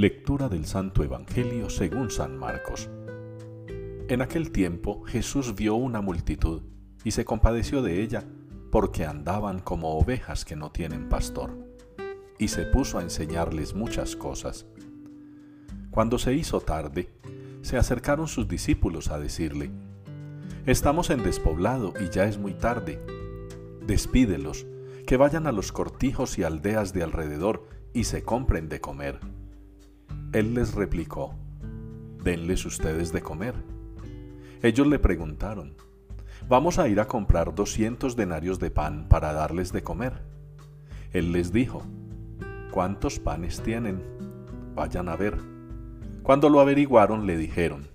Lectura 0.00 0.48
del 0.48 0.64
Santo 0.64 1.04
Evangelio 1.04 1.68
según 1.68 2.10
San 2.10 2.38
Marcos. 2.38 2.88
En 4.08 4.22
aquel 4.22 4.50
tiempo 4.50 5.02
Jesús 5.02 5.54
vio 5.54 5.74
una 5.74 6.00
multitud 6.00 6.62
y 7.04 7.10
se 7.10 7.26
compadeció 7.26 7.82
de 7.82 8.00
ella, 8.00 8.24
porque 8.70 9.04
andaban 9.04 9.58
como 9.58 9.98
ovejas 9.98 10.46
que 10.46 10.56
no 10.56 10.70
tienen 10.72 11.10
pastor, 11.10 11.50
y 12.38 12.48
se 12.48 12.64
puso 12.64 12.96
a 12.96 13.02
enseñarles 13.02 13.74
muchas 13.74 14.16
cosas. 14.16 14.64
Cuando 15.90 16.18
se 16.18 16.32
hizo 16.32 16.62
tarde, 16.62 17.10
se 17.60 17.76
acercaron 17.76 18.26
sus 18.26 18.48
discípulos 18.48 19.10
a 19.10 19.18
decirle, 19.18 19.70
Estamos 20.64 21.10
en 21.10 21.22
despoblado 21.22 21.92
y 22.00 22.08
ya 22.08 22.24
es 22.24 22.38
muy 22.38 22.54
tarde. 22.54 23.04
Despídelos, 23.86 24.64
que 25.06 25.18
vayan 25.18 25.46
a 25.46 25.52
los 25.52 25.72
cortijos 25.72 26.38
y 26.38 26.42
aldeas 26.42 26.94
de 26.94 27.02
alrededor 27.02 27.68
y 27.92 28.04
se 28.04 28.22
compren 28.22 28.70
de 28.70 28.80
comer. 28.80 29.20
Él 30.32 30.54
les 30.54 30.74
replicó, 30.74 31.34
denles 32.22 32.64
ustedes 32.64 33.12
de 33.12 33.20
comer. 33.20 33.54
Ellos 34.62 34.86
le 34.86 35.00
preguntaron, 35.00 35.74
vamos 36.48 36.78
a 36.78 36.86
ir 36.86 37.00
a 37.00 37.08
comprar 37.08 37.52
doscientos 37.52 38.14
denarios 38.14 38.60
de 38.60 38.70
pan 38.70 39.08
para 39.08 39.32
darles 39.32 39.72
de 39.72 39.82
comer. 39.82 40.22
Él 41.12 41.32
les 41.32 41.52
dijo, 41.52 41.82
¿cuántos 42.70 43.18
panes 43.18 43.60
tienen? 43.60 44.04
Vayan 44.76 45.08
a 45.08 45.16
ver. 45.16 45.36
Cuando 46.22 46.48
lo 46.48 46.60
averiguaron 46.60 47.26
le 47.26 47.36
dijeron, 47.36 47.88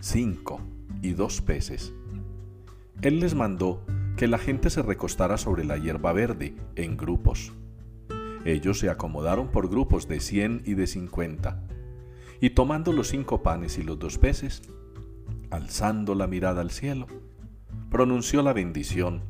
cinco 0.00 0.60
y 1.02 1.14
dos 1.14 1.40
peces. 1.40 1.92
Él 3.02 3.18
les 3.18 3.34
mandó 3.34 3.84
que 4.16 4.28
la 4.28 4.38
gente 4.38 4.70
se 4.70 4.82
recostara 4.82 5.36
sobre 5.38 5.64
la 5.64 5.76
hierba 5.76 6.12
verde 6.12 6.54
en 6.76 6.96
grupos. 6.96 7.52
Ellos 8.44 8.78
se 8.78 8.90
acomodaron 8.90 9.48
por 9.48 9.68
grupos 9.68 10.08
de 10.08 10.20
cien 10.20 10.62
y 10.64 10.74
de 10.74 10.86
cincuenta, 10.86 11.62
y 12.40 12.50
tomando 12.50 12.92
los 12.92 13.08
cinco 13.08 13.42
panes 13.42 13.78
y 13.78 13.82
los 13.82 13.98
dos 13.98 14.18
peces, 14.18 14.62
alzando 15.50 16.14
la 16.14 16.26
mirada 16.26 16.60
al 16.60 16.70
cielo, 16.70 17.06
pronunció 17.90 18.42
la 18.42 18.52
bendición, 18.52 19.22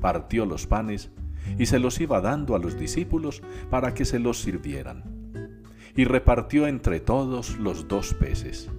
partió 0.00 0.46
los 0.46 0.66
panes 0.66 1.10
y 1.58 1.66
se 1.66 1.78
los 1.78 2.00
iba 2.00 2.20
dando 2.20 2.54
a 2.56 2.58
los 2.58 2.78
discípulos 2.78 3.42
para 3.70 3.94
que 3.94 4.04
se 4.04 4.18
los 4.18 4.40
sirvieran. 4.40 5.62
Y 5.94 6.04
repartió 6.04 6.66
entre 6.66 7.00
todos 7.00 7.58
los 7.58 7.88
dos 7.88 8.14
peces. 8.14 8.70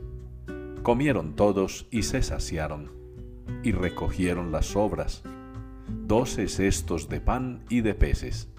Comieron 0.83 1.35
todos 1.35 1.87
y 1.91 2.03
se 2.03 2.21
saciaron, 2.21 2.91
y 3.63 3.71
recogieron 3.71 4.51
las 4.51 4.67
sobras, 4.67 5.23
doce 6.07 6.47
cestos 6.47 7.09
de 7.09 7.21
pan 7.21 7.63
y 7.69 7.81
de 7.81 7.95
peces 7.95 8.49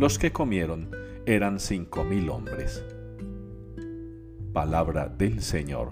los 0.00 0.18
que 0.18 0.32
comieron 0.32 0.88
eran 1.26 1.60
cinco 1.60 2.04
mil 2.04 2.30
hombres. 2.30 2.82
Palabra 4.54 5.10
del 5.10 5.42
Señor. 5.42 5.90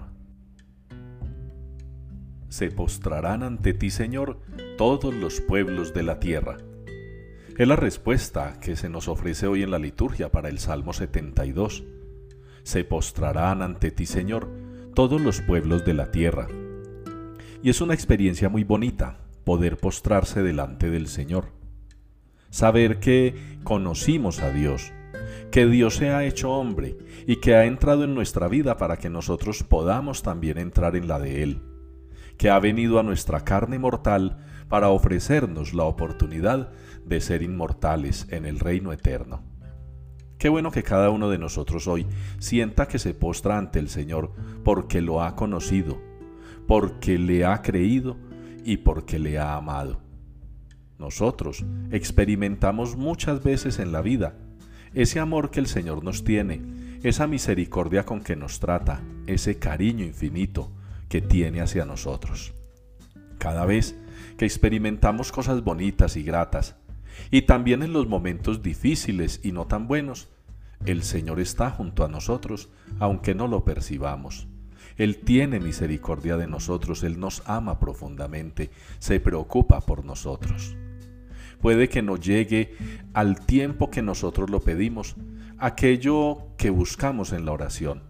Se 2.47 2.71
postrarán 2.71 3.43
ante 3.43 3.75
ti, 3.75 3.91
Señor, 3.91 4.39
todos 4.79 5.13
los 5.13 5.41
pueblos 5.41 5.93
de 5.93 6.01
la 6.01 6.19
tierra. 6.19 6.57
Es 7.55 7.67
la 7.67 7.75
respuesta 7.75 8.59
que 8.59 8.75
se 8.75 8.89
nos 8.89 9.07
ofrece 9.07 9.45
hoy 9.45 9.61
en 9.61 9.69
la 9.69 9.77
liturgia 9.77 10.31
para 10.31 10.49
el 10.49 10.57
Salmo 10.57 10.91
72. 10.91 11.83
Se 12.63 12.83
postrarán 12.83 13.61
ante 13.61 13.91
ti, 13.91 14.07
Señor, 14.07 14.49
todos 14.95 15.21
los 15.21 15.41
pueblos 15.41 15.85
de 15.85 15.93
la 15.93 16.09
tierra. 16.09 16.47
Y 17.61 17.69
es 17.69 17.79
una 17.79 17.93
experiencia 17.93 18.49
muy 18.49 18.63
bonita 18.63 19.19
poder 19.43 19.77
postrarse 19.77 20.41
delante 20.41 20.89
del 20.89 21.05
Señor 21.05 21.58
saber 22.49 22.99
que 22.99 23.59
conocimos 23.63 24.41
a 24.41 24.51
Dios, 24.51 24.91
que 25.51 25.65
Dios 25.65 25.95
se 25.95 26.09
ha 26.09 26.23
hecho 26.23 26.51
hombre 26.51 26.97
y 27.27 27.37
que 27.37 27.55
ha 27.55 27.65
entrado 27.65 28.03
en 28.03 28.15
nuestra 28.15 28.47
vida 28.47 28.77
para 28.77 28.97
que 28.97 29.09
nosotros 29.09 29.63
podamos 29.63 30.23
también 30.23 30.57
entrar 30.57 30.95
en 30.95 31.07
la 31.07 31.19
de 31.19 31.43
Él, 31.43 31.61
que 32.37 32.49
ha 32.49 32.59
venido 32.59 32.99
a 32.99 33.03
nuestra 33.03 33.41
carne 33.41 33.79
mortal 33.79 34.37
para 34.67 34.89
ofrecernos 34.89 35.73
la 35.73 35.83
oportunidad 35.83 36.71
de 37.05 37.21
ser 37.21 37.41
inmortales 37.41 38.27
en 38.29 38.45
el 38.45 38.59
reino 38.59 38.93
eterno. 38.93 39.43
Qué 40.37 40.47
bueno 40.47 40.71
que 40.71 40.83
cada 40.83 41.09
uno 41.09 41.29
de 41.29 41.37
nosotros 41.37 41.87
hoy 41.87 42.07
sienta 42.39 42.87
que 42.87 42.97
se 42.97 43.13
postra 43.13 43.57
ante 43.57 43.79
el 43.79 43.89
Señor 43.89 44.31
porque 44.63 45.01
lo 45.01 45.21
ha 45.21 45.35
conocido, 45.35 45.99
porque 46.65 47.17
le 47.17 47.45
ha 47.45 47.61
creído 47.61 48.15
y 48.63 48.77
porque 48.77 49.19
le 49.19 49.37
ha 49.37 49.55
amado. 49.55 50.08
Nosotros 50.99 51.65
experimentamos 51.91 52.97
muchas 52.97 53.41
veces 53.41 53.79
en 53.79 53.93
la 53.93 54.01
vida 54.01 54.35
ese 54.93 55.19
amor 55.19 55.49
que 55.49 55.61
el 55.61 55.67
Señor 55.67 56.03
nos 56.03 56.25
tiene, 56.25 56.61
esa 57.03 57.25
misericordia 57.25 58.05
con 58.05 58.21
que 58.21 58.35
nos 58.35 58.59
trata, 58.59 59.01
ese 59.25 59.59
cariño 59.59 60.03
infinito 60.03 60.71
que 61.07 61.21
tiene 61.21 61.61
hacia 61.61 61.85
nosotros. 61.85 62.53
Cada 63.37 63.65
vez 63.65 63.95
que 64.37 64.45
experimentamos 64.45 65.31
cosas 65.31 65.63
bonitas 65.63 66.17
y 66.17 66.23
gratas, 66.23 66.75
y 67.31 67.43
también 67.43 67.81
en 67.83 67.93
los 67.93 68.07
momentos 68.07 68.61
difíciles 68.61 69.39
y 69.43 69.53
no 69.53 69.67
tan 69.67 69.87
buenos, 69.87 70.27
el 70.85 71.03
Señor 71.03 71.39
está 71.39 71.69
junto 71.69 72.03
a 72.03 72.09
nosotros, 72.09 72.69
aunque 72.99 73.35
no 73.35 73.47
lo 73.47 73.63
percibamos. 73.63 74.47
Él 74.97 75.19
tiene 75.19 75.61
misericordia 75.61 76.35
de 76.35 76.47
nosotros, 76.47 77.03
Él 77.03 77.19
nos 77.19 77.41
ama 77.45 77.79
profundamente, 77.79 78.69
se 78.99 79.21
preocupa 79.21 79.79
por 79.81 80.03
nosotros 80.03 80.75
puede 81.61 81.89
que 81.89 82.01
no 82.01 82.17
llegue 82.17 82.75
al 83.13 83.45
tiempo 83.45 83.89
que 83.89 84.01
nosotros 84.01 84.49
lo 84.49 84.61
pedimos, 84.61 85.15
aquello 85.57 86.47
que 86.57 86.69
buscamos 86.69 87.33
en 87.33 87.45
la 87.45 87.51
oración. 87.51 88.03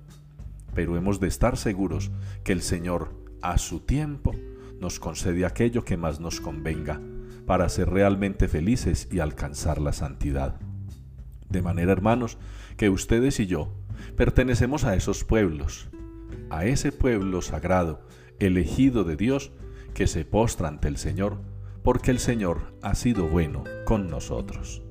Pero 0.73 0.95
hemos 0.95 1.19
de 1.19 1.27
estar 1.27 1.57
seguros 1.57 2.11
que 2.43 2.51
el 2.51 2.61
Señor, 2.61 3.13
a 3.41 3.57
su 3.57 3.79
tiempo, 3.79 4.35
nos 4.79 4.99
concede 4.99 5.45
aquello 5.45 5.83
que 5.83 5.97
más 5.97 6.19
nos 6.19 6.39
convenga 6.41 7.01
para 7.45 7.67
ser 7.69 7.89
realmente 7.89 8.47
felices 8.47 9.07
y 9.11 9.19
alcanzar 9.19 9.81
la 9.81 9.93
santidad. 9.93 10.59
De 11.49 11.61
manera, 11.61 11.91
hermanos, 11.91 12.38
que 12.77 12.89
ustedes 12.89 13.39
y 13.39 13.47
yo 13.47 13.73
pertenecemos 14.15 14.83
a 14.83 14.95
esos 14.95 15.23
pueblos, 15.23 15.89
a 16.51 16.65
ese 16.65 16.91
pueblo 16.91 17.41
sagrado, 17.41 18.01
elegido 18.39 19.03
de 19.03 19.15
Dios, 19.15 19.51
que 19.95 20.05
se 20.05 20.23
postra 20.23 20.67
ante 20.67 20.88
el 20.88 20.97
Señor 20.97 21.41
porque 21.84 22.12
el 22.12 22.19
Señor 22.19 22.73
ha 22.81 22.95
sido 22.95 23.28
bueno 23.28 23.63
con 23.85 24.07
nosotros. 24.07 24.81